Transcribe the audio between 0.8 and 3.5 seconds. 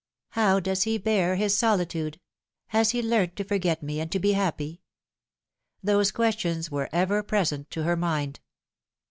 he bear his solitude? Has he learnt to